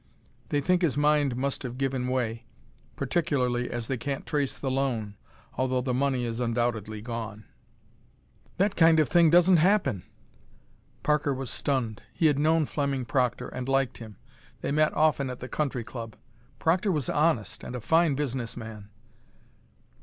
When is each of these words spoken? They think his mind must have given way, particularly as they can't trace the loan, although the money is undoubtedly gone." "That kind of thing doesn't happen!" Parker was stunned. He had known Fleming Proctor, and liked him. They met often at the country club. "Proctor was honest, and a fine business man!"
They 0.49 0.61
think 0.61 0.81
his 0.81 0.97
mind 0.97 1.35
must 1.35 1.61
have 1.61 1.77
given 1.77 2.07
way, 2.07 2.47
particularly 2.95 3.69
as 3.69 3.87
they 3.87 3.97
can't 3.97 4.25
trace 4.25 4.57
the 4.57 4.71
loan, 4.71 5.15
although 5.59 5.81
the 5.81 5.93
money 5.93 6.25
is 6.25 6.39
undoubtedly 6.39 7.03
gone." 7.03 7.45
"That 8.57 8.75
kind 8.75 8.99
of 8.99 9.09
thing 9.09 9.29
doesn't 9.29 9.57
happen!" 9.57 10.01
Parker 11.03 11.35
was 11.35 11.51
stunned. 11.51 12.01
He 12.15 12.25
had 12.25 12.39
known 12.39 12.65
Fleming 12.65 13.05
Proctor, 13.05 13.49
and 13.49 13.69
liked 13.69 13.99
him. 13.99 14.17
They 14.61 14.71
met 14.71 14.91
often 14.95 15.29
at 15.29 15.37
the 15.39 15.47
country 15.47 15.83
club. 15.83 16.15
"Proctor 16.57 16.91
was 16.91 17.07
honest, 17.07 17.63
and 17.63 17.75
a 17.75 17.79
fine 17.79 18.15
business 18.15 18.57
man!" 18.57 18.89